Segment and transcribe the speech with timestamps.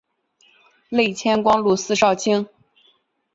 [0.89, 2.47] 累迁光禄寺少卿。